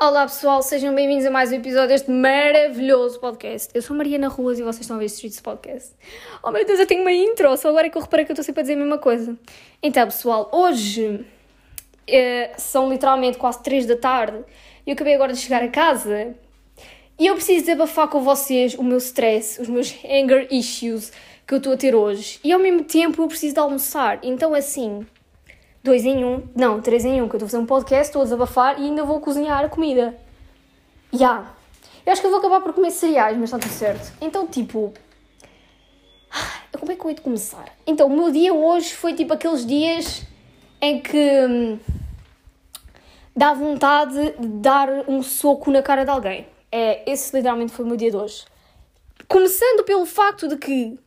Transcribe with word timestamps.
Olá 0.00 0.22
pessoal, 0.22 0.62
sejam 0.62 0.94
bem-vindos 0.94 1.26
a 1.26 1.30
mais 1.30 1.52
um 1.52 1.56
episódio 1.56 1.88
deste 1.88 2.10
maravilhoso 2.10 3.20
podcast. 3.20 3.68
Eu 3.74 3.82
sou 3.82 3.94
Mariana 3.94 4.28
Ruas 4.28 4.58
e 4.58 4.62
vocês 4.62 4.80
estão 4.80 4.96
a 4.96 4.98
ver 4.98 5.04
Streets 5.06 5.38
Podcast. 5.40 5.92
Oh 6.42 6.50
meu 6.50 6.64
Deus, 6.64 6.80
eu 6.80 6.86
tenho 6.86 7.02
uma 7.02 7.12
intro, 7.12 7.54
só 7.58 7.68
agora 7.68 7.88
é 7.88 7.90
que 7.90 7.98
eu 7.98 8.02
reparei 8.02 8.24
que 8.24 8.32
eu 8.32 8.34
estou 8.34 8.44
sempre 8.44 8.60
a 8.60 8.62
dizer 8.62 8.74
a 8.74 8.78
mesma 8.78 8.96
coisa. 8.96 9.36
Então 9.82 10.06
pessoal, 10.06 10.48
hoje 10.50 11.26
eh, 12.06 12.54
são 12.56 12.88
literalmente 12.88 13.36
quase 13.36 13.62
3 13.62 13.84
da 13.84 13.96
tarde 13.98 14.42
e 14.86 14.90
eu 14.90 14.94
acabei 14.94 15.14
agora 15.14 15.34
de 15.34 15.40
chegar 15.40 15.62
a 15.62 15.68
casa 15.68 16.34
e 17.18 17.26
eu 17.26 17.34
preciso 17.34 17.64
desabafar 17.64 18.08
com 18.08 18.22
vocês 18.22 18.74
o 18.74 18.82
meu 18.82 18.98
stress, 18.98 19.60
os 19.60 19.68
meus 19.68 19.94
anger 20.04 20.48
issues 20.50 21.12
que 21.46 21.54
eu 21.54 21.58
estou 21.58 21.72
a 21.72 21.76
ter 21.76 21.94
hoje. 21.94 22.40
E 22.42 22.52
ao 22.52 22.58
mesmo 22.58 22.84
tempo 22.84 23.22
eu 23.22 23.28
preciso 23.28 23.54
de 23.54 23.60
almoçar, 23.60 24.18
então 24.22 24.54
assim 24.54 25.06
dois 25.82 26.04
em 26.04 26.24
um, 26.24 26.42
não, 26.54 26.80
três 26.80 27.04
em 27.04 27.22
um, 27.22 27.28
que 27.28 27.36
eu 27.36 27.38
estou 27.38 27.46
a 27.46 27.48
fazer 27.48 27.62
um 27.62 27.66
podcast, 27.66 28.06
estou 28.06 28.22
a 28.22 28.24
desabafar 28.24 28.80
e 28.80 28.84
ainda 28.84 29.04
vou 29.04 29.20
cozinhar 29.20 29.64
a 29.64 29.68
comida. 29.68 30.18
Ya. 31.14 31.20
Yeah. 31.20 31.56
Eu 32.06 32.12
acho 32.12 32.20
que 32.20 32.26
eu 32.26 32.30
vou 32.30 32.38
acabar 32.38 32.60
por 32.60 32.72
comer 32.72 32.92
cereais, 32.92 33.36
mas 33.36 33.52
está 33.52 33.58
tudo 33.58 33.72
certo. 33.72 34.12
Então, 34.20 34.46
tipo. 34.46 34.92
Como 36.78 36.92
é 36.92 36.94
que 36.94 37.04
eu 37.04 37.08
hei 37.08 37.14
de 37.14 37.20
começar? 37.20 37.64
Então, 37.84 38.06
o 38.06 38.10
meu 38.10 38.30
dia 38.30 38.52
hoje 38.52 38.94
foi 38.94 39.14
tipo 39.14 39.32
aqueles 39.32 39.66
dias 39.66 40.22
em 40.80 41.00
que 41.00 41.16
hum, 41.16 41.78
dá 43.34 43.54
vontade 43.54 44.34
de 44.38 44.46
dar 44.46 44.88
um 45.08 45.22
soco 45.22 45.70
na 45.70 45.82
cara 45.82 46.04
de 46.04 46.10
alguém. 46.10 46.46
É, 46.70 47.10
esse 47.10 47.34
literalmente 47.36 47.72
foi 47.72 47.84
o 47.84 47.88
meu 47.88 47.96
dia 47.96 48.10
de 48.10 48.16
hoje. 48.16 48.44
Começando 49.28 49.84
pelo 49.84 50.06
facto 50.06 50.48
de 50.48 50.56
que 50.56 50.98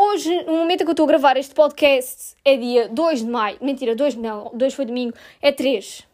Hoje, 0.00 0.44
no 0.44 0.52
momento 0.58 0.82
em 0.82 0.84
que 0.84 0.90
eu 0.90 0.92
estou 0.92 1.06
a 1.06 1.08
gravar 1.08 1.36
este 1.36 1.52
podcast, 1.52 2.36
é 2.44 2.56
dia 2.56 2.88
2 2.88 3.24
de 3.24 3.26
maio. 3.26 3.58
Mentira, 3.60 3.96
2 3.96 4.14
não, 4.14 4.48
2 4.54 4.72
foi 4.72 4.84
domingo, 4.84 5.12
é 5.42 5.50
3. 5.50 6.06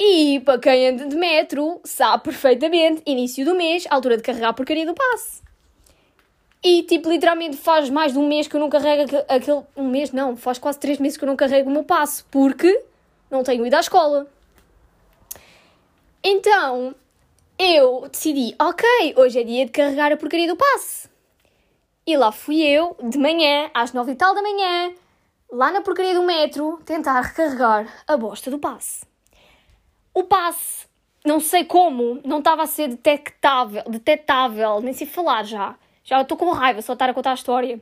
E 0.00 0.40
para 0.40 0.58
quem 0.58 0.88
anda 0.88 1.06
de 1.06 1.14
metro, 1.14 1.82
sabe 1.84 2.24
perfeitamente, 2.24 3.02
início 3.04 3.44
do 3.44 3.54
mês, 3.54 3.86
altura 3.90 4.16
de 4.16 4.22
carregar 4.22 4.48
a 4.48 4.52
porcaria 4.54 4.86
do 4.86 4.94
passe. 4.94 5.42
E 6.64 6.82
tipo, 6.84 7.10
literalmente 7.10 7.58
faz 7.58 7.90
mais 7.90 8.14
de 8.14 8.18
um 8.18 8.26
mês 8.26 8.48
que 8.48 8.56
eu 8.56 8.60
não 8.60 8.70
carrego 8.70 9.18
aquele. 9.28 9.62
Um 9.76 9.90
mês 9.90 10.10
não, 10.10 10.34
faz 10.34 10.58
quase 10.58 10.78
3 10.78 10.98
meses 10.98 11.18
que 11.18 11.24
eu 11.24 11.28
não 11.28 11.36
carrego 11.36 11.68
o 11.68 11.72
meu 11.72 11.84
passe, 11.84 12.24
porque 12.30 12.84
não 13.30 13.42
tenho 13.42 13.66
ido 13.66 13.76
à 13.76 13.80
escola. 13.80 14.26
Então, 16.24 16.94
eu 17.62 18.08
decidi, 18.10 18.54
ok, 18.60 19.14
hoje 19.16 19.40
é 19.40 19.44
dia 19.44 19.64
de 19.64 19.70
carregar 19.70 20.12
a 20.12 20.16
porcaria 20.16 20.48
do 20.48 20.56
passe. 20.56 21.08
E 22.04 22.16
lá 22.16 22.32
fui 22.32 22.60
eu, 22.60 22.96
de 23.00 23.16
manhã, 23.16 23.70
às 23.72 23.92
nove 23.92 24.12
e 24.12 24.16
tal 24.16 24.34
da 24.34 24.42
manhã, 24.42 24.92
lá 25.50 25.70
na 25.70 25.80
porcaria 25.80 26.14
do 26.14 26.24
metro, 26.24 26.80
tentar 26.84 27.20
recarregar 27.20 27.86
a 28.08 28.16
bosta 28.16 28.50
do 28.50 28.58
passe. 28.58 29.06
O 30.12 30.24
passe, 30.24 30.86
não 31.24 31.38
sei 31.38 31.64
como, 31.64 32.20
não 32.24 32.40
estava 32.40 32.64
a 32.64 32.66
ser 32.66 32.88
detectável, 32.88 33.84
detectável, 33.88 34.80
nem 34.80 34.92
sei 34.92 35.06
falar 35.06 35.44
já. 35.44 35.76
Já 36.02 36.20
estou 36.20 36.36
com 36.36 36.50
raiva 36.50 36.82
só 36.82 36.94
estar 36.94 37.08
a 37.08 37.14
contar 37.14 37.30
a 37.30 37.34
história. 37.34 37.80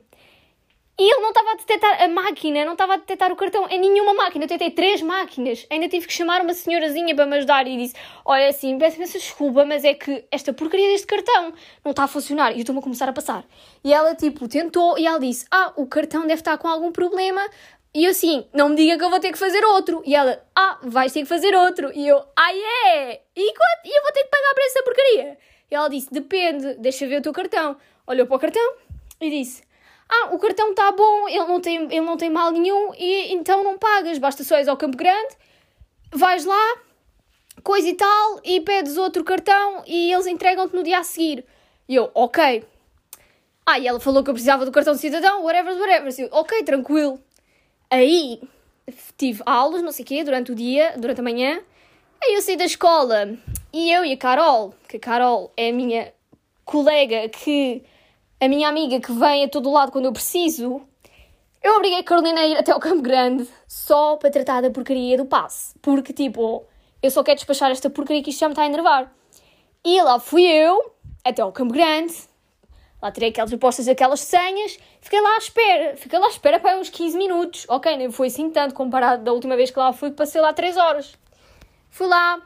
E 1.00 1.02
ele 1.02 1.22
não 1.22 1.30
estava 1.30 1.52
a 1.52 1.54
detectar 1.54 2.02
a 2.02 2.08
máquina, 2.08 2.62
não 2.62 2.74
estava 2.74 2.92
a 2.92 2.96
detectar 2.98 3.32
o 3.32 3.36
cartão 3.36 3.66
em 3.70 3.80
nenhuma 3.80 4.12
máquina. 4.12 4.44
Eu 4.44 4.48
tentei 4.48 4.70
três 4.70 5.00
máquinas. 5.00 5.66
Ainda 5.70 5.88
tive 5.88 6.06
que 6.06 6.12
chamar 6.12 6.42
uma 6.42 6.52
senhorazinha 6.52 7.14
para 7.14 7.24
me 7.24 7.38
ajudar 7.38 7.66
e 7.66 7.74
disse: 7.78 7.94
Olha, 8.22 8.50
assim, 8.50 8.76
peço 8.76 8.96
imensa 8.96 9.18
desculpa, 9.18 9.64
mas 9.64 9.82
é 9.82 9.94
que 9.94 10.26
esta 10.30 10.52
porcaria 10.52 10.88
deste 10.88 11.06
cartão 11.06 11.54
não 11.82 11.92
está 11.92 12.04
a 12.04 12.06
funcionar. 12.06 12.52
E 12.52 12.56
eu 12.56 12.60
estou-me 12.60 12.80
a 12.80 12.82
começar 12.82 13.08
a 13.08 13.14
passar. 13.14 13.46
E 13.82 13.94
ela, 13.94 14.14
tipo, 14.14 14.46
tentou 14.46 14.98
e 14.98 15.06
ela 15.06 15.18
disse: 15.18 15.46
Ah, 15.50 15.72
o 15.74 15.86
cartão 15.86 16.26
deve 16.26 16.42
estar 16.42 16.58
com 16.58 16.68
algum 16.68 16.92
problema. 16.92 17.40
E 17.94 18.04
eu 18.04 18.10
assim, 18.10 18.46
não 18.52 18.68
me 18.68 18.76
diga 18.76 18.98
que 18.98 19.02
eu 19.02 19.08
vou 19.08 19.18
ter 19.18 19.32
que 19.32 19.38
fazer 19.38 19.64
outro. 19.64 20.02
E 20.04 20.14
ela, 20.14 20.38
ah, 20.54 20.80
vais 20.82 21.10
ter 21.14 21.20
que 21.20 21.28
fazer 21.28 21.54
outro. 21.54 21.90
E 21.94 22.06
eu, 22.06 22.22
ah, 22.36 22.52
é? 22.52 23.22
E, 23.34 23.40
e 23.40 23.96
eu 23.96 24.02
vou 24.02 24.12
ter 24.12 24.22
que 24.24 24.30
pagar 24.30 24.54
para 24.54 24.66
essa 24.66 24.82
porcaria? 24.82 25.38
E 25.70 25.74
ela 25.74 25.88
disse, 25.88 26.12
depende, 26.12 26.74
deixa 26.74 27.06
ver 27.06 27.20
o 27.20 27.22
teu 27.22 27.32
cartão. 27.32 27.76
Olhou 28.06 28.26
para 28.26 28.36
o 28.36 28.38
cartão 28.38 28.74
e 29.20 29.30
disse, 29.30 29.62
ah, 30.10 30.34
o 30.34 30.38
cartão 30.38 30.70
está 30.70 30.90
bom, 30.90 31.28
ele 31.28 31.46
não, 31.46 31.60
tem, 31.60 31.84
ele 31.84 32.00
não 32.00 32.16
tem 32.16 32.28
mal 32.28 32.50
nenhum 32.50 32.92
e 32.98 33.32
então 33.32 33.62
não 33.62 33.78
pagas, 33.78 34.18
basta 34.18 34.42
só 34.42 34.58
ir 34.58 34.68
ao 34.68 34.76
Campo 34.76 34.96
Grande, 34.96 35.36
vais 36.12 36.44
lá, 36.44 36.76
coisa 37.62 37.88
e 37.88 37.94
tal, 37.94 38.40
e 38.42 38.60
pedes 38.60 38.96
outro 38.96 39.22
cartão 39.22 39.84
e 39.86 40.12
eles 40.12 40.26
entregam-te 40.26 40.74
no 40.74 40.82
dia 40.82 40.98
a 40.98 41.04
seguir. 41.04 41.44
E 41.88 41.94
eu, 41.94 42.10
ok. 42.12 42.64
Ah, 43.64 43.78
e 43.78 43.86
ela 43.86 44.00
falou 44.00 44.24
que 44.24 44.30
eu 44.30 44.34
precisava 44.34 44.64
do 44.64 44.72
cartão 44.72 44.94
de 44.94 45.00
cidadão, 45.00 45.44
whatever, 45.44 45.78
whatever. 45.78 46.12
Eu, 46.18 46.28
ok, 46.32 46.64
tranquilo. 46.64 47.20
Aí 47.88 48.40
tive 49.16 49.42
aulas, 49.46 49.82
não 49.82 49.92
sei 49.92 50.04
o 50.04 50.08
quê, 50.08 50.24
durante 50.24 50.50
o 50.50 50.54
dia, 50.54 50.94
durante 50.96 51.20
a 51.20 51.22
manhã. 51.22 51.60
Aí 52.22 52.34
eu 52.34 52.42
saí 52.42 52.56
da 52.56 52.64
escola 52.64 53.36
e 53.72 53.92
eu 53.92 54.04
e 54.04 54.12
a 54.12 54.16
Carol, 54.16 54.74
que 54.88 54.96
a 54.96 55.00
Carol 55.00 55.52
é 55.56 55.70
a 55.70 55.72
minha 55.72 56.12
colega 56.64 57.28
que 57.28 57.82
a 58.40 58.48
minha 58.48 58.68
amiga 58.68 58.98
que 59.00 59.12
vem 59.12 59.44
a 59.44 59.48
todo 59.48 59.70
lado 59.70 59.92
quando 59.92 60.06
eu 60.06 60.12
preciso, 60.12 60.80
eu 61.62 61.74
obriguei 61.74 61.98
a 61.98 62.02
Carolina 62.02 62.40
a 62.40 62.46
ir 62.46 62.56
até 62.56 62.72
ao 62.72 62.80
Campo 62.80 63.02
Grande 63.02 63.46
só 63.68 64.16
para 64.16 64.30
tratar 64.30 64.62
da 64.62 64.70
porcaria 64.70 65.16
do 65.18 65.26
passe. 65.26 65.78
Porque, 65.82 66.10
tipo, 66.10 66.64
eu 67.02 67.10
só 67.10 67.22
quero 67.22 67.36
despachar 67.36 67.70
esta 67.70 67.90
porcaria 67.90 68.22
que 68.22 68.30
isto 68.30 68.40
já 68.40 68.48
me 68.48 68.52
está 68.52 68.62
a 68.62 68.66
enervar. 68.66 69.12
E 69.84 70.00
lá 70.02 70.18
fui 70.18 70.42
eu, 70.42 70.94
até 71.22 71.42
ao 71.42 71.52
Campo 71.52 71.74
Grande, 71.74 72.14
lá 73.02 73.12
tirei 73.12 73.28
aquelas 73.28 73.50
propostas, 73.50 73.88
aquelas 73.88 74.20
senhas, 74.20 74.78
fiquei 75.02 75.20
lá 75.20 75.34
à 75.34 75.38
espera. 75.38 75.96
Fiquei 75.98 76.18
lá 76.18 76.26
à 76.26 76.30
espera 76.30 76.58
para 76.58 76.78
uns 76.78 76.88
15 76.88 77.18
minutos. 77.18 77.66
Ok, 77.68 77.94
nem 77.94 78.10
foi 78.10 78.28
assim 78.28 78.50
tanto 78.50 78.74
comparado 78.74 79.22
da 79.22 79.32
última 79.32 79.54
vez 79.54 79.70
que 79.70 79.78
lá 79.78 79.92
fui, 79.92 80.12
passei 80.12 80.40
lá 80.40 80.54
3 80.54 80.78
horas. 80.78 81.14
Fui 81.90 82.06
lá, 82.06 82.40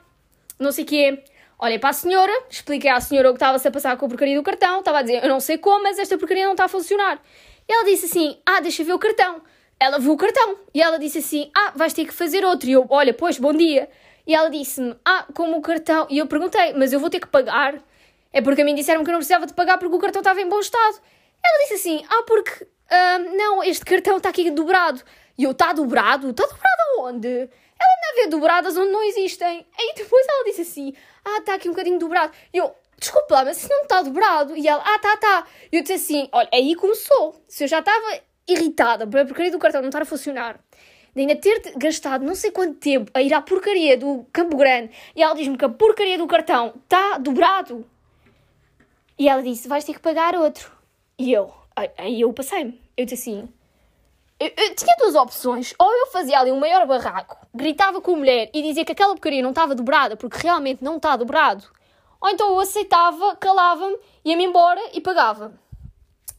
não 0.59 0.73
sei 0.73 0.83
o 0.83 0.87
quê. 0.89 1.25
Olhei 1.65 1.79
para 1.79 1.89
a 1.89 1.93
senhora, 1.95 2.31
expliquei 2.51 2.91
à 2.91 3.01
senhora 3.01 3.31
o 3.31 3.33
que 3.33 3.39
estava-se 3.39 3.67
a 3.67 3.71
passar 3.71 3.97
com 3.97 4.05
a 4.05 4.09
porcaria 4.11 4.37
do 4.37 4.43
cartão, 4.43 4.81
estava 4.81 4.99
a 4.99 5.03
dizer, 5.03 5.25
eu 5.25 5.31
não 5.31 5.41
sei 5.41 5.57
como, 5.57 5.83
mas 5.83 5.99
esta 5.99 6.19
porcaria 6.19 6.45
não 6.45 6.53
está 6.53 6.67
a 6.67 6.69
funcionar. 6.69 7.19
E 7.67 7.73
ela 7.73 7.87
disse 7.87 8.05
assim, 8.05 8.39
ah, 8.45 8.61
deixa 8.61 8.85
ver 8.85 8.93
o 8.93 8.99
cartão. 8.99 9.41
Ela 9.81 9.99
viu 9.99 10.13
o 10.13 10.17
cartão 10.19 10.59
e 10.75 10.83
ela 10.83 10.99
disse 10.99 11.21
assim, 11.21 11.51
ah, 11.57 11.73
vais 11.75 11.95
ter 11.95 12.05
que 12.05 12.13
fazer 12.13 12.45
outro. 12.45 12.69
E 12.69 12.73
eu, 12.73 12.85
olha, 12.91 13.15
pois, 13.15 13.39
bom 13.39 13.55
dia. 13.55 13.89
E 14.27 14.35
ela 14.35 14.51
disse-me, 14.51 14.95
ah, 15.07 15.25
como 15.33 15.57
o 15.57 15.63
cartão... 15.63 16.07
E 16.11 16.19
eu 16.19 16.27
perguntei, 16.27 16.75
mas 16.75 16.93
eu 16.93 17.01
vou 17.01 17.09
ter 17.09 17.19
que 17.19 17.29
pagar? 17.29 17.83
É 18.31 18.43
porque 18.43 18.61
a 18.61 18.65
mim 18.67 18.75
disseram 18.75 19.03
que 19.03 19.09
eu 19.09 19.13
não 19.13 19.21
precisava 19.21 19.47
de 19.47 19.55
pagar 19.55 19.79
porque 19.79 19.97
o 19.97 19.99
cartão 19.99 20.21
estava 20.21 20.43
em 20.43 20.49
bom 20.51 20.61
estado. 20.61 21.01
Ela 21.43 21.63
disse 21.63 21.75
assim, 21.77 22.05
ah, 22.11 22.25
porque... 22.27 22.65
Uh, 22.65 23.37
não, 23.39 23.65
este 23.65 23.87
cartão 23.87 24.19
está 24.19 24.29
aqui 24.29 24.51
dobrado. 24.51 25.01
E 25.39 25.45
eu, 25.45 25.53
está 25.53 25.73
dobrado? 25.73 26.29
Está 26.29 26.45
dobrado 26.45 26.83
aonde? 26.99 27.27
Ela 27.27 27.95
anda 27.97 28.13
a 28.13 28.15
ver 28.17 28.29
dobradas 28.29 28.77
onde 28.77 28.91
não 28.91 29.03
existem. 29.03 29.67
Aí 29.79 29.95
depois 29.97 30.27
ela 30.29 30.45
disse 30.45 30.61
assim, 30.61 30.95
ah, 31.25 31.39
está 31.39 31.55
aqui 31.55 31.69
um 31.69 31.73
bocadinho 31.73 31.99
dobrado. 31.99 32.33
E 32.53 32.59
eu, 32.59 32.75
desculpa 32.99 33.45
mas 33.45 33.59
isso 33.59 33.69
não 33.71 33.83
está 33.83 34.03
dobrado. 34.03 34.57
E 34.57 34.67
ela, 34.67 34.83
ah, 34.85 34.99
tá, 34.99 35.17
tá. 35.17 35.47
E 35.73 35.77
eu 35.77 35.83
disse 35.83 35.95
assim, 35.95 36.29
olha, 36.33 36.49
aí 36.53 36.75
começou. 36.75 37.43
Se 37.49 37.65
eu 37.65 37.69
já 37.69 37.79
estava 37.81 38.21
irritada 38.47 39.07
por 39.07 39.21
a 39.21 39.25
porcaria 39.25 39.51
do 39.51 39.59
cartão 39.59 39.81
não 39.81 39.89
estar 39.89 40.03
a 40.03 40.05
funcionar, 40.05 40.61
de 41.15 41.21
ainda 41.21 41.37
ter 41.37 41.73
gastado 41.77 42.25
não 42.25 42.35
sei 42.35 42.51
quanto 42.51 42.75
tempo 42.75 43.11
a 43.15 43.23
ir 43.23 43.33
à 43.33 43.41
porcaria 43.41 43.97
do 43.97 44.27
Campo 44.33 44.57
Grande, 44.57 44.91
e 45.15 45.23
ela 45.23 45.35
diz-me 45.35 45.57
que 45.57 45.65
a 45.65 45.69
porcaria 45.69 46.19
do 46.19 46.27
cartão 46.27 46.75
está 46.85 47.19
dobrado. 47.19 47.87
E 49.19 49.29
ela 49.29 49.43
disse, 49.43 49.69
vais 49.69 49.85
ter 49.85 49.95
que 49.95 50.01
pagar 50.01 50.35
outro. 50.35 50.73
E 51.17 51.33
eu, 51.33 51.53
aí 51.97 52.21
eu 52.21 52.33
passei-me. 52.33 52.81
Eu 52.97 53.07
disse 53.07 53.31
assim, 53.31 53.49
eu, 54.45 54.53
eu, 54.57 54.75
tinha 54.75 54.95
duas 54.99 55.15
opções. 55.15 55.75
Ou 55.79 55.91
eu 55.91 56.07
fazia 56.09 56.39
ali 56.39 56.53
um 56.53 56.61
maior 56.61 56.87
barraco, 56.87 57.47
gritava 57.55 58.01
com 58.01 58.15
a 58.15 58.17
mulher 58.17 58.51
e 58.53 58.63
dizia 58.63 58.85
que 58.85 58.93
aquela 58.93 59.15
porcaria 59.15 59.43
não 59.43 59.51
estava 59.51 59.75
dobrada 59.75 60.17
porque 60.17 60.39
realmente 60.39 60.85
não 60.85 60.97
está 60.97 61.17
dobrado. 61.17 61.65
Ou 62.21 62.29
então 62.29 62.49
eu 62.49 62.61
aceitava, 62.61 63.37
calava-me, 63.37 63.99
ia-me 64.25 64.45
embora 64.45 64.81
e 64.93 65.01
pagava. 65.01 65.55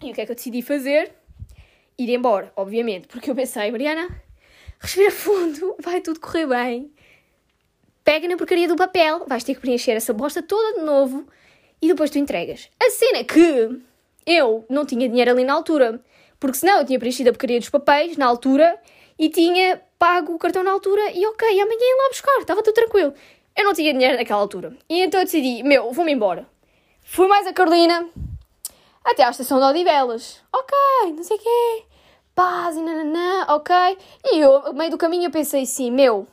E 0.04 0.12
o 0.12 0.14
que 0.14 0.22
é 0.22 0.26
que 0.26 0.32
eu 0.32 0.36
decidi 0.36 0.62
fazer? 0.62 1.14
Ir 1.98 2.10
embora, 2.10 2.52
obviamente, 2.56 3.08
porque 3.08 3.32
eu 3.32 3.36
pensei, 3.36 3.72
Mariana, 3.72 4.08
respira 4.80 5.12
fundo, 5.12 5.76
vai 5.82 6.02
tudo 6.02 6.20
correr 6.20 6.46
bem. 6.46 6.94
Pega 8.04 8.28
na 8.28 8.38
porcaria 8.38 8.68
do 8.68 8.76
papel, 8.76 9.26
vais 9.28 9.44
ter 9.44 9.56
que 9.56 9.62
preencher 9.62 9.92
essa 9.92 10.14
bosta 10.14 10.44
toda 10.44 10.80
de 10.80 10.86
novo 10.86 11.26
e 11.82 11.88
depois 11.88 12.12
tu 12.12 12.20
entregas. 12.20 12.70
A 12.80 12.90
cena 12.92 13.20
é 13.20 13.24
que 13.24 13.82
eu 14.26 14.66
não 14.70 14.86
tinha 14.86 15.08
dinheiro 15.08 15.32
ali 15.32 15.44
na 15.44 15.54
altura. 15.54 16.02
Porque 16.40 16.58
senão 16.58 16.80
eu 16.80 16.86
tinha 16.86 17.00
preenchido 17.00 17.30
a 17.30 17.34
porcaria 17.34 17.60
dos 17.60 17.70
papéis 17.70 18.18
na 18.18 18.26
altura 18.26 18.80
e 19.18 19.30
tinha 19.30 19.82
pago 19.98 20.34
o 20.34 20.38
cartão 20.40 20.64
na 20.64 20.72
altura 20.72 21.12
e 21.12 21.26
ok, 21.26 21.48
amanhã 21.48 21.78
ia 21.80 22.04
lá 22.04 22.10
buscar, 22.10 22.38
estava 22.40 22.62
tudo 22.62 22.74
tranquilo. 22.74 23.14
Eu 23.56 23.64
não 23.64 23.74
tinha 23.74 23.94
dinheiro 23.94 24.18
naquela 24.18 24.42
altura. 24.42 24.76
E 24.90 25.02
então 25.02 25.22
eu 25.22 25.26
decidi, 25.26 25.64
meu, 25.64 25.92
vou-me 25.94 26.12
embora. 26.12 26.46
Fui 27.04 27.28
mais 27.28 27.48
a 27.48 27.54
Carolina 27.54 28.08
até 29.04 29.24
à 29.24 29.30
estação 29.30 29.60
de 29.60 29.66
Odivelas. 29.66 30.42
Ok, 30.54 31.14
não 31.16 31.24
sei 31.24 31.38
o 31.38 31.40
quê. 31.40 31.84
Paz 32.36 32.76
e 32.76 32.82
nananã, 32.82 33.46
ok. 33.50 33.74
E 34.26 34.40
eu, 34.40 34.62
no 34.64 34.74
meio 34.74 34.92
do 34.92 34.98
caminho, 34.98 35.26
eu 35.26 35.32
pensei 35.32 35.64
assim, 35.64 35.90
meu, 35.90 36.28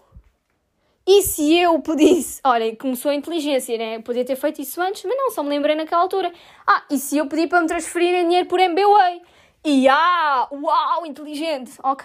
E 1.06 1.22
se 1.22 1.58
eu 1.58 1.80
pedisse, 1.80 2.40
olha, 2.44 2.74
começou 2.76 3.10
a 3.10 3.14
inteligência, 3.14 3.76
né? 3.76 3.96
Eu 3.96 4.02
podia 4.02 4.24
ter 4.24 4.36
feito 4.36 4.62
isso 4.62 4.80
antes, 4.80 5.04
mas 5.04 5.16
não, 5.16 5.30
só 5.30 5.42
me 5.42 5.48
lembrei 5.48 5.74
naquela 5.74 6.02
altura. 6.02 6.32
Ah, 6.66 6.84
e 6.90 6.98
se 6.98 7.16
eu 7.18 7.26
pedir 7.26 7.48
para 7.48 7.60
me 7.60 7.66
transferirem 7.66 8.22
dinheiro 8.24 8.48
por 8.48 8.60
MBWay? 8.60 9.20
E 9.64 9.88
ah, 9.88 10.48
uau, 10.50 11.06
inteligente, 11.06 11.72
ok. 11.84 12.04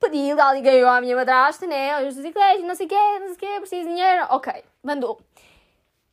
Pedi, 0.00 0.34
lá 0.34 0.52
liguei 0.52 0.82
eu 0.82 0.88
à 0.88 1.00
minha 1.00 1.14
madrasta, 1.14 1.66
né? 1.66 2.04
Os 2.08 2.16
bicicletas, 2.16 2.64
não 2.64 2.74
sei 2.74 2.86
o 2.86 2.88
quê, 2.88 3.18
não 3.20 3.26
sei 3.28 3.34
o 3.34 3.38
quê, 3.38 3.60
preciso 3.60 3.82
de 3.82 3.94
dinheiro. 3.94 4.26
Ok, 4.30 4.52
mandou. 4.82 5.20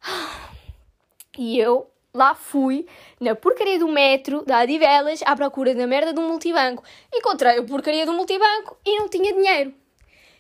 E 1.40 1.60
eu 1.60 1.88
lá 2.16 2.34
fui, 2.34 2.88
na 3.20 3.36
porcaria 3.36 3.78
do 3.78 3.88
metro 3.88 4.44
da 4.44 4.58
Adivelas, 4.60 5.22
à 5.24 5.36
procura 5.36 5.76
da 5.76 5.86
merda 5.86 6.20
um 6.20 6.28
multibanco. 6.28 6.84
Encontrei 7.14 7.60
a 7.60 7.64
porcaria 7.64 8.08
do 8.08 8.14
multibanco 8.14 8.76
e 8.84 8.98
não 8.98 9.08
tinha 9.08 9.32
dinheiro. 9.32 9.72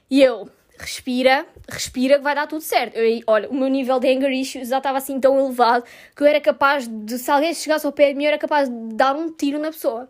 E 0.10 0.22
eu, 0.24 0.50
respira, 0.78 1.46
respira 1.68 2.18
que 2.18 2.24
vai 2.24 2.36
dar 2.36 2.48
tudo 2.48 2.62
certo. 2.62 2.96
Eu, 2.96 3.22
olha, 3.28 3.50
o 3.50 3.54
meu 3.54 3.68
nível 3.68 4.00
de 4.00 4.08
anger 4.08 4.32
issues 4.32 4.70
já 4.70 4.78
estava 4.78 4.98
assim 4.98 5.20
tão 5.20 5.38
elevado 5.40 5.84
que 6.16 6.24
eu 6.24 6.28
era 6.28 6.40
capaz 6.40 6.88
de, 6.88 7.18
se 7.18 7.30
alguém 7.30 7.54
chegasse 7.54 7.86
ao 7.86 7.92
pé 7.92 8.10
de 8.10 8.16
mim, 8.16 8.24
eu 8.24 8.30
era 8.30 8.38
capaz 8.38 8.70
de 8.70 8.96
dar 8.96 9.16
um 9.16 9.32
tiro 9.32 9.60
na 9.60 9.72
pessoa. 9.72 10.10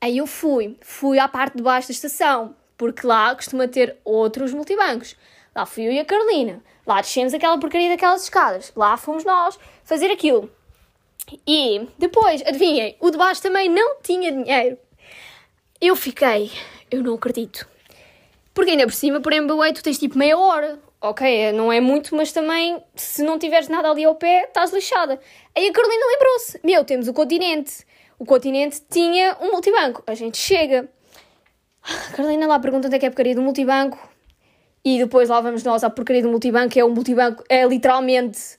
Aí 0.00 0.18
eu 0.18 0.26
fui, 0.26 0.76
fui 0.80 1.18
à 1.18 1.28
parte 1.28 1.56
de 1.56 1.62
baixo 1.62 1.88
da 1.88 1.92
estação, 1.92 2.54
porque 2.76 3.06
lá 3.06 3.34
costuma 3.34 3.66
ter 3.66 3.96
outros 4.04 4.52
multibancos. 4.52 5.16
Lá 5.54 5.66
fui 5.66 5.86
eu 5.86 5.92
e 5.92 5.98
a 5.98 6.04
Carolina. 6.04 6.62
Lá 6.86 7.00
descemos 7.00 7.34
aquela 7.34 7.58
porcaria 7.58 7.88
daquelas 7.88 8.22
escadas. 8.22 8.72
Lá 8.76 8.96
fomos 8.96 9.24
nós 9.24 9.58
fazer 9.84 10.10
aquilo. 10.10 10.50
E 11.46 11.86
depois, 11.98 12.42
adivinhem, 12.42 12.96
o 13.00 13.10
de 13.10 13.18
baixo 13.18 13.42
também 13.42 13.68
não 13.68 14.00
tinha 14.00 14.32
dinheiro. 14.32 14.78
Eu 15.80 15.94
fiquei, 15.94 16.50
eu 16.90 17.02
não 17.02 17.14
acredito. 17.14 17.68
Porque 18.58 18.72
ainda 18.72 18.86
por 18.86 18.92
cima, 18.92 19.20
por 19.20 19.32
MBA, 19.32 19.72
tu 19.72 19.84
tens 19.84 20.00
tipo 20.00 20.18
meia 20.18 20.36
hora. 20.36 20.80
Ok, 21.00 21.52
não 21.52 21.72
é 21.72 21.80
muito, 21.80 22.16
mas 22.16 22.32
também, 22.32 22.82
se 22.96 23.22
não 23.22 23.38
tiveres 23.38 23.68
nada 23.68 23.88
ali 23.88 24.04
ao 24.04 24.16
pé, 24.16 24.46
estás 24.48 24.72
lixada. 24.72 25.20
Aí 25.56 25.68
a 25.68 25.72
Carolina 25.72 26.04
lembrou-se: 26.04 26.60
Meu, 26.64 26.84
temos 26.84 27.06
o 27.06 27.12
continente. 27.12 27.86
O 28.18 28.24
continente 28.24 28.82
tinha 28.90 29.36
um 29.40 29.52
multibanco. 29.52 30.02
A 30.08 30.14
gente 30.14 30.38
chega. 30.38 30.88
A 31.84 32.16
Carolina 32.16 32.48
lá 32.48 32.58
pergunta 32.58 32.88
onde 32.88 32.96
é 32.96 32.98
que 32.98 33.04
é 33.04 33.08
a 33.08 33.12
porcaria 33.12 33.36
do 33.36 33.42
multibanco. 33.42 33.96
E 34.84 34.98
depois 34.98 35.28
lá 35.28 35.40
vamos 35.40 35.62
nós 35.62 35.84
à 35.84 35.88
porcaria 35.88 36.22
do 36.22 36.28
multibanco, 36.28 36.76
é 36.76 36.84
um 36.84 36.90
multibanco, 36.90 37.44
é 37.48 37.64
literalmente. 37.64 38.58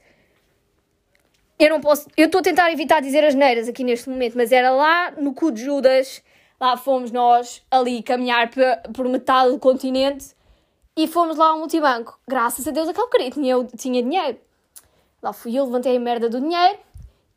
Eu 1.59 1.71
não 1.71 1.81
posso. 1.81 2.07
Eu 2.15 2.27
estou 2.27 2.39
a 2.39 2.41
tentar 2.41 2.71
evitar 2.71 3.01
dizer 3.01 3.25
as 3.25 3.35
neiras 3.35 3.67
aqui 3.67 3.83
neste 3.83 4.09
momento, 4.09 4.37
mas 4.37 4.53
era 4.53 4.71
lá 4.71 5.11
no 5.11 5.33
cu 5.33 5.51
de 5.51 5.61
Judas. 5.61 6.23
Lá 6.59 6.75
fomos 6.75 7.11
nós 7.11 7.63
ali 7.71 8.03
caminhar 8.03 8.49
por 8.93 9.07
metade 9.07 9.51
do 9.51 9.59
continente 9.59 10.35
e 10.95 11.07
fomos 11.07 11.37
lá 11.37 11.49
ao 11.49 11.59
multibanco. 11.59 12.19
Graças 12.27 12.67
a 12.67 12.71
Deus 12.71 12.89
aquele 12.89 13.07
querido 13.07 13.35
tinha, 13.35 13.63
tinha 13.77 14.03
dinheiro. 14.03 14.37
Lá 15.21 15.31
fui 15.31 15.55
eu, 15.55 15.65
levantei 15.65 15.95
a 15.95 15.99
merda 15.99 16.29
do 16.29 16.39
dinheiro 16.39 16.77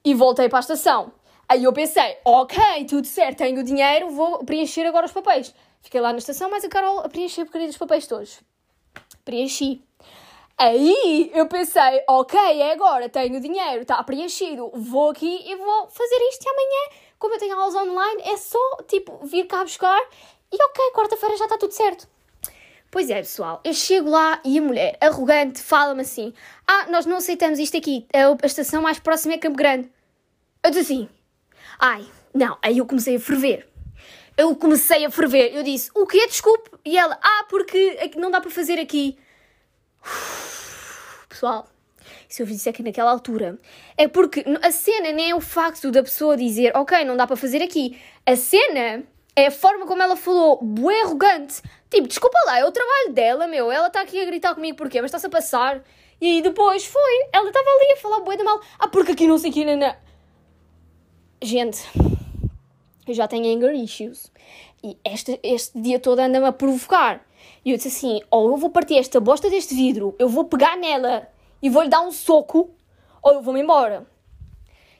e 0.05 0.15
voltei 0.15 0.49
para 0.49 0.59
a 0.59 0.61
estação. 0.61 1.13
Aí 1.49 1.65
eu 1.65 1.73
pensei, 1.73 2.19
ok, 2.25 2.85
tudo 2.89 3.07
certo, 3.07 3.39
tenho 3.39 3.61
o 3.61 3.65
dinheiro, 3.65 4.11
vou 4.11 4.45
preencher 4.45 4.87
agora 4.87 5.07
os 5.07 5.13
papéis. 5.13 5.55
Fiquei 5.81 6.01
lá 6.01 6.13
na 6.13 6.19
estação, 6.19 6.51
mas 6.51 6.65
a 6.65 6.69
Carol 6.69 7.01
a 7.01 7.09
preencher 7.09 7.43
a 7.43 7.59
dos 7.59 7.77
papéis 7.77 8.07
todos 8.07 8.41
preenchi. 9.25 9.83
Aí 10.59 11.31
eu 11.35 11.47
pensei, 11.49 12.05
ok, 12.09 12.39
é 12.39 12.73
agora, 12.73 13.09
tenho 13.09 13.41
dinheiro, 13.41 13.83
está 13.83 14.03
preenchido, 14.05 14.71
vou 14.75 15.11
aqui 15.11 15.43
e 15.45 15.57
vou 15.57 15.89
fazer 15.89 16.17
isto 16.29 16.45
e 16.45 16.49
amanhã, 16.49 17.02
como 17.23 17.35
eu 17.37 17.39
tenho 17.39 17.57
aulas 17.57 17.77
online, 17.77 18.23
é 18.25 18.37
só 18.37 18.59
tipo 18.89 19.25
vir 19.25 19.47
cá 19.47 19.63
buscar 19.63 20.01
e 20.53 20.57
ok, 20.61 20.91
quarta-feira 20.93 21.37
já 21.37 21.45
está 21.45 21.57
tudo 21.57 21.73
certo. 21.73 22.09
Pois 22.91 23.09
é, 23.09 23.19
pessoal, 23.19 23.61
eu 23.65 23.73
chego 23.73 24.11
lá 24.11 24.41
e 24.45 24.59
a 24.59 24.63
mulher, 24.63 24.99
arrogante, 25.01 25.63
fala-me 25.63 26.03
assim: 26.03 26.35
Ah, 26.67 26.89
nós 26.91 27.07
não 27.07 27.19
aceitamos 27.19 27.61
isto 27.61 27.77
aqui, 27.77 28.07
a 28.13 28.45
estação 28.45 28.83
mais 28.83 28.99
próxima 28.99 29.35
é 29.35 29.39
Campo 29.39 29.57
Grande. 29.57 29.89
Eu 30.65 30.73
disse 30.73 30.81
assim: 30.81 31.09
Ai, 31.79 32.05
não, 32.35 32.59
aí 32.61 32.79
eu 32.79 32.87
comecei 32.87 33.15
a 33.15 33.21
ferver 33.21 33.73
eu 34.37 34.57
comecei 34.57 35.05
a 35.05 35.11
ferver. 35.11 35.55
Eu 35.55 35.63
disse, 35.63 35.91
o 35.95 36.07
quê? 36.07 36.27
Desculpe. 36.27 36.71
E 36.85 36.97
ela, 36.97 37.19
ah, 37.23 37.45
porque 37.49 38.13
não 38.17 38.31
dá 38.31 38.41
para 38.41 38.51
fazer 38.51 38.79
aqui. 38.81 39.19
Pessoal, 41.29 41.69
se 42.32 42.43
eu 42.43 42.46
disser 42.46 42.73
que 42.73 42.82
naquela 42.82 43.11
altura 43.11 43.58
é 43.96 44.08
porque 44.08 44.44
a 44.62 44.70
cena 44.70 45.12
nem 45.12 45.31
é 45.31 45.34
o 45.34 45.40
facto 45.40 45.90
da 45.90 46.02
pessoa 46.02 46.37
dizer, 46.37 46.75
ok, 46.75 47.05
não 47.05 47.17
dá 47.17 47.26
para 47.26 47.37
fazer 47.37 47.62
aqui. 47.62 48.00
A 48.25 48.34
cena 48.37 49.05
é 49.37 49.46
a 49.46 49.50
forma 49.50 49.87
como 49.87 50.02
ela 50.02 50.17
falou, 50.17 50.58
bué 50.62 51.02
arrogante. 51.02 51.61
Tipo, 51.90 52.08
desculpa 52.08 52.38
lá, 52.46 52.58
é 52.58 52.64
o 52.64 52.73
trabalho 52.73 53.12
dela, 53.12 53.46
meu. 53.46 53.70
Ela 53.70 53.88
está 53.88 54.00
aqui 54.00 54.19
a 54.20 54.25
gritar 54.25 54.55
comigo 54.55 54.79
porquê? 54.79 55.02
Mas 55.02 55.11
está-se 55.11 55.26
a 55.26 55.31
passar. 55.31 55.82
E 56.20 56.26
aí 56.26 56.43
depois 56.43 56.87
foi. 56.87 57.29
Ela 57.32 57.49
estava 57.49 57.69
ali 57.69 57.93
a 57.93 57.96
falar 57.96 58.20
bué 58.20 58.37
de 58.37 58.43
mal. 58.43 58.61
Ah, 58.79 58.88
porque 58.88 59.12
aqui 59.12 59.26
não 59.26 59.37
sei 59.37 59.50
o 59.50 59.52
que. 59.52 59.64
Gente 61.43 61.82
eu 63.06 63.14
já 63.14 63.29
tenho 63.29 63.56
anger 63.56 63.75
issues. 63.75 64.31
E 64.82 64.96
este, 65.05 65.38
este 65.43 65.81
dia 65.81 66.00
todo 66.00 66.19
anda-me 66.19 66.46
a 66.46 66.52
provocar. 66.52 67.25
E 67.64 67.70
eu 67.70 67.76
disse 67.76 67.88
assim: 67.88 68.20
ou 68.31 68.50
eu 68.50 68.56
vou 68.56 68.70
partir 68.70 68.96
esta 68.96 69.20
bosta 69.20 69.49
deste 69.50 69.75
vidro, 69.75 70.14
eu 70.19 70.29
vou 70.29 70.44
pegar 70.44 70.76
nela 70.76 71.29
e 71.62 71.70
vou-lhe 71.70 71.88
dar 71.88 72.03
um 72.03 72.11
soco, 72.11 72.75
ou 73.23 73.35
eu 73.35 73.43
vou-me 73.43 73.61
embora. 73.61 74.06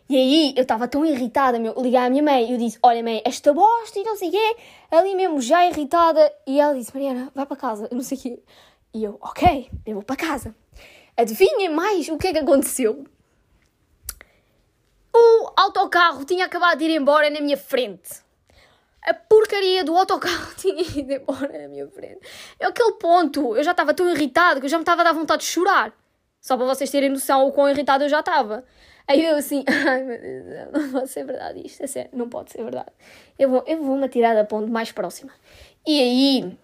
E 0.09 0.17
aí 0.17 0.55
eu 0.57 0.63
estava 0.63 0.87
tão 0.87 1.05
irritada, 1.07 1.59
meu, 1.59 1.75
liguei 1.77 1.99
à 1.99 2.11
minha 2.11 2.23
mãe 2.23 2.49
e 2.49 2.53
eu 2.53 2.59
disse: 2.59 2.79
Olha, 2.83 3.03
mãe, 3.03 3.23
esta 3.25 3.53
bosta 3.53 3.99
e 3.99 4.05
não 4.05 4.17
sei 4.17 4.29
o 4.29 4.33
quê, 4.33 4.57
ali 4.91 5.15
mesmo 5.15 5.41
já 5.41 5.67
irritada. 5.67 6.33
E 6.47 6.61
ela 6.61 6.75
disse: 6.75 6.93
Mariana, 6.95 7.33
vai 7.35 7.47
para 7.47 7.57
casa, 7.57 7.89
não 7.91 8.03
sei 8.03 8.19
o 8.19 8.21
quê. 8.21 8.43
E 8.93 9.05
eu: 9.05 9.19
Ok, 9.21 9.71
eu 9.87 9.95
vou 9.95 10.03
para 10.03 10.17
casa. 10.17 10.55
Adivinhem 11.17 11.71
mais 11.71 12.09
o 12.09 12.19
que 12.19 12.29
é 12.29 12.33
que 12.33 12.39
aconteceu? 12.39 13.07
O 15.15 15.53
autocarro 15.57 16.25
tinha 16.25 16.47
acabado 16.47 16.79
de 16.79 16.85
ir 16.85 16.97
embora 16.97 17.31
na 17.31 17.41
minha 17.41 17.57
frente. 17.57 18.23
A 19.03 19.15
porcaria 19.15 19.83
do 19.83 19.97
autocarro 19.97 20.55
tinha 20.61 20.83
ido 20.83 21.13
embora 21.13 21.63
na 21.63 21.69
minha 21.69 21.89
frente. 21.89 22.21
É 22.59 22.67
aquele 22.67 22.93
ponto. 22.93 23.57
Eu 23.57 23.65
já 23.65 23.73
estava 23.73 23.93
tão 23.95 24.09
irritado 24.11 24.61
que 24.61 24.67
eu 24.67 24.71
já 24.71 24.77
me 24.77 24.83
estava 24.83 25.01
a 25.03 25.05
dar 25.05 25.13
vontade 25.13 25.43
de 25.43 25.49
chorar. 25.49 25.93
Só 26.43 26.57
para 26.57 26.67
vocês 26.67 26.91
terem 26.91 27.09
noção 27.09 27.47
o 27.47 27.53
quão 27.53 27.71
irritado 27.71 28.03
eu 28.03 28.09
já 28.09 28.19
estava. 28.19 28.65
Aí 29.07 29.25
eu 29.25 29.37
assim, 29.37 29.65
ai 29.71 30.03
meu 30.03 30.21
Deus, 30.21 30.73
não 30.73 30.93
pode 30.93 31.09
ser 31.09 31.25
verdade 31.25 31.63
isto, 31.65 31.83
é 31.85 31.87
sério, 31.87 32.11
não 32.13 32.29
pode 32.29 32.51
ser 32.51 32.63
verdade. 32.65 32.91
Eu 33.39 33.49
vou, 33.49 33.65
eu 33.65 33.81
vou 33.83 33.97
me 33.97 34.05
atirar 34.05 34.35
da 34.35 34.45
ponte 34.45 34.69
mais 34.69 34.91
próxima. 34.91 35.33
E 35.87 36.01
aí, 36.01 36.59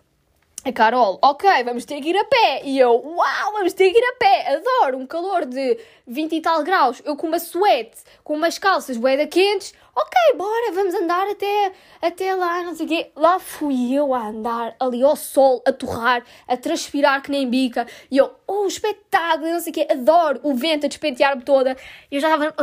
a 0.68 0.72
Carol, 0.72 1.18
ok, 1.22 1.64
vamos 1.64 1.84
ter 1.84 2.00
que 2.00 2.10
ir 2.10 2.16
a 2.16 2.24
pé. 2.24 2.62
E 2.64 2.78
eu, 2.78 2.92
uau, 2.92 3.52
vamos 3.52 3.72
ter 3.72 3.90
que 3.90 3.98
ir 3.98 4.04
a 4.04 4.12
pé. 4.16 4.56
Adoro 4.56 4.98
um 4.98 5.06
calor 5.06 5.46
de 5.46 5.78
20 6.06 6.34
e 6.34 6.40
tal 6.40 6.62
graus. 6.62 7.00
Eu 7.04 7.16
com 7.16 7.26
uma 7.26 7.38
suete, 7.38 8.02
com 8.22 8.34
umas 8.34 8.58
calças 8.58 8.96
boeda 8.96 9.26
quentes. 9.26 9.72
Ok, 9.94 10.36
bora, 10.36 10.72
vamos 10.72 10.94
andar 10.94 11.26
até, 11.28 11.72
até 12.00 12.34
lá, 12.34 12.62
não 12.62 12.74
sei 12.74 12.86
o 12.86 12.88
quê. 12.88 13.10
Lá 13.16 13.38
fui 13.38 13.94
eu 13.94 14.14
a 14.14 14.28
andar 14.28 14.76
ali 14.78 15.02
ao 15.02 15.16
sol, 15.16 15.62
a 15.66 15.72
torrar, 15.72 16.22
a 16.46 16.56
transpirar 16.56 17.22
que 17.22 17.30
nem 17.30 17.48
bica. 17.48 17.86
E 18.10 18.16
eu, 18.16 18.30
oh, 18.46 18.66
espetáculo, 18.66 19.50
não 19.50 19.60
sei 19.60 19.70
o 19.70 19.74
quê. 19.74 19.88
Adoro 19.90 20.40
o 20.42 20.54
vento 20.54 20.86
a 20.86 20.88
despentear-me 20.88 21.42
toda. 21.42 21.76
Eu 22.10 22.20
já 22.20 22.28
estava 22.34 22.54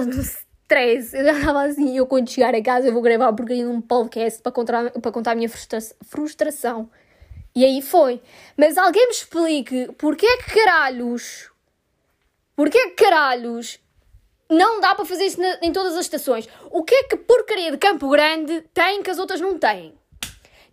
stress. 0.65 1.15
Eu 1.15 1.27
estava 1.27 1.63
assim, 1.63 1.97
eu 1.97 2.05
quando 2.05 2.29
chegar 2.29 2.53
a 2.53 2.61
casa 2.61 2.87
eu 2.87 2.93
vou 2.93 3.01
gravar 3.01 3.29
um 3.29 3.35
porcaria 3.35 3.65
num 3.65 3.81
podcast 3.81 4.41
para 4.41 4.51
contar, 4.51 4.91
para 4.91 5.11
contar 5.11 5.31
a 5.31 5.35
minha 5.35 5.49
frustra 5.49 5.79
frustração. 6.03 6.89
E 7.55 7.63
aí 7.63 7.81
foi. 7.81 8.21
Mas 8.57 8.77
alguém 8.77 9.05
me 9.05 9.13
explique 9.13 9.91
porquê 9.93 10.27
que 10.37 10.53
caralhos. 10.53 11.49
Porquê 12.53 12.89
que 12.89 13.03
caralhos 13.03 13.79
não 14.49 14.81
dá 14.81 14.93
para 14.93 15.05
fazer 15.05 15.25
isso 15.25 15.41
em 15.61 15.71
todas 15.71 15.93
as 15.93 16.01
estações? 16.01 16.49
O 16.69 16.83
que 16.83 16.93
é 16.93 17.03
que 17.03 17.15
porcaria 17.15 17.71
de 17.71 17.77
Campo 17.77 18.09
Grande 18.09 18.61
tem 18.73 19.01
que 19.01 19.09
as 19.09 19.17
outras 19.17 19.39
não 19.39 19.57
têm? 19.57 19.97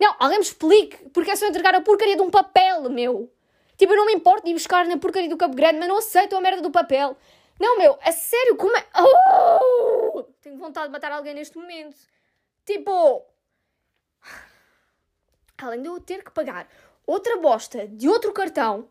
Não, 0.01 0.17
alguém 0.19 0.39
me 0.39 0.45
explique 0.45 1.09
porque 1.11 1.31
é 1.31 1.37
só 1.37 1.47
entregar 1.47 1.75
a 1.75 1.81
porcaria 1.81 2.17
de 2.17 2.23
um 2.23 2.31
papel, 2.31 2.91
meu. 2.91 3.33
Tipo, 3.77 3.93
eu 3.93 3.97
não 3.97 4.07
me 4.07 4.15
importo 4.15 4.45
de 4.45 4.51
ir 4.51 4.55
buscar 4.55 4.85
na 4.87 4.99
porcaria 4.99 5.29
do 5.29 5.37
Campo 5.37 5.55
Grande, 5.55 5.79
mas 5.79 5.89
não 5.89 5.99
aceito 5.99 6.37
a 6.37 6.41
merda 6.41 6.61
do 6.61 6.71
papel. 6.73 7.17
Não, 7.61 7.79
meu, 7.79 7.97
a 8.03 8.11
sério, 8.11 8.57
como 8.57 8.77
é. 8.77 8.85
Oh! 9.01 10.25
Tenho 10.41 10.57
vontade 10.57 10.87
de 10.87 10.93
matar 10.93 11.13
alguém 11.13 11.35
neste 11.35 11.57
momento. 11.57 11.97
Tipo, 12.67 13.25
além 15.67 15.83
de 15.83 15.89
eu 15.89 16.01
ter 16.01 16.23
que 16.23 16.31
pagar 16.31 16.69
outra 17.07 17.37
bosta 17.39 17.87
de 17.89 18.09
outro 18.09 18.33
cartão, 18.33 18.89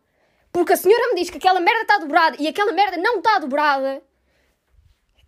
porque 0.52 0.74
a 0.74 0.76
senhora 0.76 1.08
me 1.08 1.20
diz 1.20 1.30
que 1.30 1.38
aquela 1.38 1.60
merda 1.60 1.82
está 1.82 1.98
dobrada 1.98 2.36
e 2.38 2.46
aquela 2.46 2.72
merda 2.72 2.96
não 2.98 3.18
está 3.18 3.38
dobrada. 3.38 4.02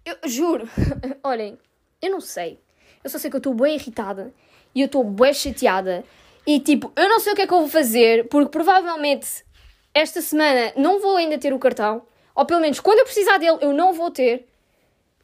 Eu 0.05 0.29
juro, 0.29 0.69
olhem, 1.25 1.59
eu 2.01 2.11
não 2.11 2.21
sei. 2.21 2.61
Eu 3.03 3.11
só 3.11 3.19
sei 3.19 3.31
que 3.31 3.37
eu 3.37 3.39
estou 3.39 3.55
bem 3.55 3.75
irritada 3.77 4.33
e 4.75 4.81
eu 4.83 4.87
estou 4.87 5.03
bem 5.03 5.33
chateada. 5.33 6.05
E 6.47 6.61
tipo, 6.61 6.93
eu 6.95 7.09
não 7.09 7.21
sei 7.21 7.33
o 7.33 7.37
que 7.37 7.43
é 7.43 7.47
que 7.47 7.55
eu 7.55 7.61
vou 7.61 7.69
fazer, 7.69 8.29
porque 8.29 8.51
provavelmente 8.51 9.45
esta 9.95 10.21
semana 10.21 10.73
não 10.77 11.01
vou 11.01 11.17
ainda 11.17 11.39
ter 11.39 11.55
o 11.55 11.59
cartão. 11.59 12.07
Ou 12.35 12.45
pelo 12.45 12.61
menos 12.61 12.81
quando 12.81 12.99
eu 12.99 13.05
precisar 13.05 13.39
dele, 13.39 13.59
eu 13.63 13.73
não 13.73 13.93
vou 13.93 14.11
ter. 14.11 14.47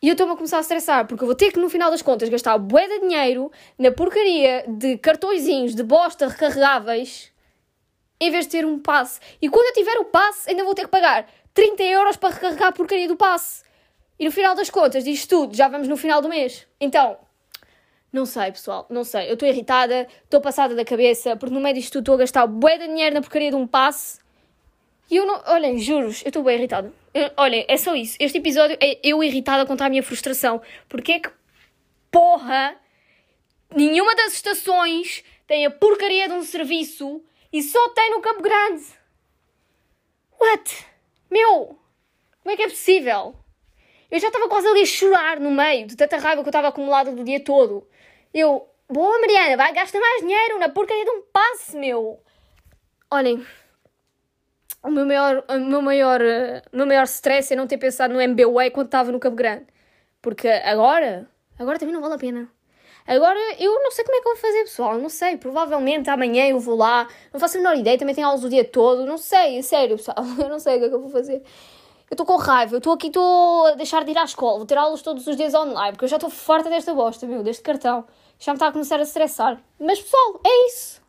E 0.02 0.08
eu 0.08 0.12
estou-me 0.12 0.32
a 0.32 0.36
começar 0.36 0.56
a 0.56 0.60
estressar, 0.60 1.06
porque 1.06 1.22
eu 1.22 1.26
vou 1.26 1.34
ter 1.34 1.52
que, 1.52 1.58
no 1.58 1.68
final 1.68 1.90
das 1.90 2.00
contas, 2.00 2.28
gastar 2.30 2.56
bué 2.56 2.88
de 2.88 3.00
dinheiro 3.00 3.52
na 3.78 3.90
porcaria 3.90 4.64
de 4.66 4.96
cartõezinhos 4.96 5.74
de 5.74 5.82
bosta 5.82 6.26
recarregáveis. 6.26 7.30
em 8.22 8.30
vez 8.30 8.46
de 8.46 8.50
ter 8.52 8.66
um 8.66 8.78
passe. 8.78 9.18
E 9.40 9.48
quando 9.48 9.66
eu 9.66 9.72
tiver 9.72 9.98
o 9.98 10.04
passe, 10.04 10.50
ainda 10.50 10.62
vou 10.64 10.74
ter 10.74 10.82
que 10.82 10.90
pagar 10.90 11.26
30 11.54 11.82
euros 11.84 12.16
para 12.16 12.34
recarregar 12.34 12.68
a 12.68 12.72
porcaria 12.72 13.08
do 13.08 13.16
passe. 13.16 13.62
E 14.18 14.24
no 14.26 14.30
final 14.30 14.54
das 14.54 14.68
contas, 14.68 15.04
diz 15.04 15.26
tudo, 15.26 15.56
já 15.56 15.68
vamos 15.68 15.88
no 15.88 15.96
final 15.96 16.20
do 16.20 16.28
mês. 16.28 16.66
Então, 16.78 17.16
não 18.12 18.26
sei, 18.26 18.52
pessoal, 18.52 18.86
não 18.90 19.04
sei. 19.04 19.30
Eu 19.30 19.34
estou 19.34 19.48
irritada, 19.48 20.06
estou 20.24 20.40
passada 20.40 20.74
da 20.74 20.84
cabeça, 20.84 21.36
porque 21.36 21.54
no 21.54 21.60
meio 21.60 21.74
disto 21.74 21.92
tudo 21.92 22.02
estou 22.02 22.14
a 22.16 22.18
gastar 22.18 22.46
bué 22.46 22.76
de 22.76 22.88
dinheiro 22.88 23.14
na 23.14 23.22
porcaria 23.22 23.50
de 23.50 23.56
um 23.56 23.66
passe. 23.66 24.18
E 25.10 25.16
eu 25.16 25.24
não. 25.26 25.42
Olhem, 25.46 25.78
juros, 25.78 26.22
eu 26.22 26.28
estou 26.28 26.42
bem 26.42 26.58
irritada. 26.58 26.92
Olhem, 27.36 27.64
é 27.68 27.76
só 27.76 27.94
isso. 27.94 28.16
Este 28.20 28.38
episódio 28.38 28.76
é 28.80 28.98
eu 29.02 29.22
irritada 29.22 29.66
contra 29.66 29.86
a 29.86 29.90
minha 29.90 30.02
frustração. 30.02 30.62
Porque 30.88 31.12
é 31.12 31.20
que, 31.20 31.30
porra, 32.10 32.76
nenhuma 33.74 34.14
das 34.14 34.34
estações 34.34 35.24
tem 35.46 35.66
a 35.66 35.70
porcaria 35.70 36.28
de 36.28 36.34
um 36.34 36.42
serviço 36.42 37.22
e 37.52 37.62
só 37.62 37.88
tem 37.90 38.10
no 38.10 38.20
Campo 38.20 38.42
Grande? 38.42 38.84
What? 40.40 40.86
Meu, 41.28 41.78
como 42.42 42.52
é 42.52 42.56
que 42.56 42.62
é 42.62 42.68
possível? 42.68 43.34
Eu 44.10 44.18
já 44.18 44.28
estava 44.28 44.48
quase 44.48 44.66
ali 44.66 44.82
a 44.82 44.86
chorar 44.86 45.38
no 45.38 45.50
meio 45.50 45.86
de 45.86 45.96
tanta 45.96 46.16
raiva 46.16 46.42
que 46.42 46.48
eu 46.48 46.50
estava 46.50 46.68
acumulada 46.68 47.12
do 47.12 47.24
dia 47.24 47.40
todo. 47.40 47.86
Eu, 48.32 48.68
boa 48.88 49.20
Mariana, 49.20 49.56
vai 49.56 49.72
gastar 49.72 50.00
mais 50.00 50.20
dinheiro 50.20 50.58
na 50.58 50.68
porcaria 50.68 51.04
de 51.04 51.10
um 51.10 51.22
passe, 51.32 51.76
meu. 51.76 52.20
Olhem, 53.10 53.44
o 54.82 54.90
meu 54.90 55.06
maior, 55.06 55.44
o 55.48 55.58
meu 55.58 55.82
maior, 55.82 56.20
uh, 56.20 56.62
o 56.72 56.76
meu 56.76 56.86
maior 56.86 57.04
stress 57.04 57.52
é 57.52 57.56
não 57.56 57.66
ter 57.66 57.78
pensado 57.78 58.14
no 58.14 58.20
MBWay 58.20 58.70
quando 58.70 58.86
estava 58.86 59.12
no 59.12 59.20
Campo 59.20 59.36
Grande. 59.36 59.66
Porque 60.22 60.48
agora, 60.48 61.28
agora 61.58 61.78
também 61.78 61.94
não 61.94 62.00
vale 62.00 62.14
a 62.14 62.18
pena. 62.18 62.48
Agora 63.06 63.38
eu 63.58 63.74
não 63.82 63.90
sei 63.90 64.04
como 64.04 64.16
é 64.16 64.20
que 64.20 64.28
eu 64.28 64.32
vou 64.34 64.40
fazer, 64.40 64.60
pessoal. 64.64 64.98
Não 64.98 65.08
sei. 65.08 65.36
Provavelmente 65.36 66.08
amanhã 66.10 66.48
eu 66.48 66.60
vou 66.60 66.76
lá. 66.76 67.08
Não 67.32 67.40
faço 67.40 67.56
a 67.56 67.60
menor 67.60 67.76
ideia. 67.76 67.98
Também 67.98 68.14
tenho 68.14 68.26
aulas 68.26 68.44
o 68.44 68.48
dia 68.48 68.64
todo. 68.64 69.04
Não 69.04 69.18
sei. 69.18 69.62
Sério, 69.62 69.96
pessoal. 69.96 70.18
Eu 70.38 70.48
não 70.48 70.58
sei 70.58 70.76
o 70.76 70.78
que 70.78 70.84
é 70.84 70.88
que 70.88 70.94
eu 70.94 71.00
vou 71.00 71.10
fazer. 71.10 71.42
Eu 72.10 72.14
estou 72.14 72.26
com 72.26 72.36
raiva, 72.36 72.74
eu 72.74 72.78
estou 72.78 72.92
aqui, 72.92 73.06
estou 73.06 73.66
a 73.66 73.74
deixar 73.76 74.04
de 74.04 74.10
ir 74.10 74.18
à 74.18 74.24
escola, 74.24 74.56
vou 74.56 74.66
ter 74.66 74.76
aulas 74.76 75.00
todos 75.00 75.24
os 75.28 75.36
dias 75.36 75.54
online, 75.54 75.92
porque 75.92 76.06
eu 76.06 76.08
já 76.08 76.16
estou 76.16 76.28
farta 76.28 76.68
desta 76.68 76.92
bosta, 76.92 77.24
meu, 77.24 77.40
deste 77.44 77.62
cartão. 77.62 78.04
Já 78.36 78.50
me 78.50 78.56
está 78.56 78.66
a 78.66 78.72
começar 78.72 78.98
a 78.98 79.02
estressar. 79.02 79.62
Mas 79.78 80.00
pessoal, 80.00 80.40
é 80.44 80.66
isso. 80.66 81.00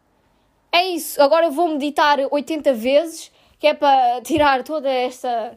É 0.72 0.86
isso. 0.90 1.20
Agora 1.20 1.48
eu 1.48 1.52
vou 1.52 1.68
meditar 1.70 2.20
80 2.30 2.74
vezes, 2.74 3.32
que 3.62 3.68
é 3.68 3.76
para 3.76 4.20
tirar 4.22 4.64
toda 4.64 4.90
esta 4.90 5.56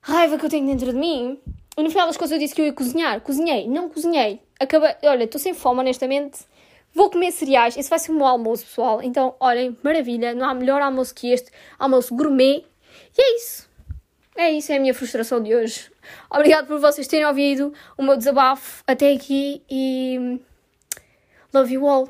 raiva 0.00 0.38
que 0.38 0.46
eu 0.46 0.48
tenho 0.48 0.66
dentro 0.66 0.90
de 0.90 0.98
mim. 0.98 1.38
E 1.76 1.82
no 1.82 1.90
final 1.90 2.06
das 2.06 2.16
coisas 2.16 2.32
eu 2.34 2.38
disse 2.38 2.54
que 2.54 2.62
eu 2.62 2.64
ia 2.64 2.72
cozinhar. 2.72 3.20
Cozinhei, 3.20 3.68
não 3.68 3.90
cozinhei. 3.90 4.40
Acabei, 4.58 4.94
olha, 5.04 5.24
estou 5.24 5.38
sem 5.38 5.52
fome, 5.52 5.80
honestamente. 5.80 6.46
Vou 6.94 7.10
comer 7.10 7.30
cereais. 7.30 7.76
Esse 7.76 7.90
vai 7.90 7.98
ser 7.98 8.10
o 8.10 8.14
meu 8.14 8.24
almoço, 8.24 8.64
pessoal. 8.64 9.02
Então, 9.02 9.34
olhem, 9.38 9.76
maravilha. 9.82 10.34
Não 10.34 10.48
há 10.48 10.54
melhor 10.54 10.80
almoço 10.80 11.14
que 11.14 11.30
este. 11.30 11.50
Almoço 11.78 12.16
gourmet. 12.16 12.64
E 13.18 13.20
é 13.20 13.36
isso. 13.36 13.68
É 14.34 14.50
isso, 14.52 14.72
é 14.72 14.76
a 14.76 14.80
minha 14.80 14.94
frustração 14.94 15.42
de 15.42 15.54
hoje. 15.54 15.90
Obrigado 16.30 16.66
por 16.66 16.80
vocês 16.80 17.06
terem 17.06 17.26
ouvido 17.26 17.72
o 17.98 18.02
meu 18.02 18.16
desabafo 18.16 18.82
até 18.86 19.12
aqui 19.12 19.62
e 19.68 20.40
love 21.52 21.74
you 21.74 21.86
all. 21.86 22.08